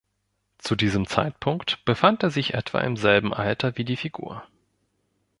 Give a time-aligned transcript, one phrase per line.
[0.57, 4.43] Zu diesem Zeitpunkt befand er sich etwa im selben Alter wie die Figur.